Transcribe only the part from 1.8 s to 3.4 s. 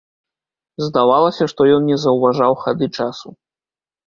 не заўважаў хады часу.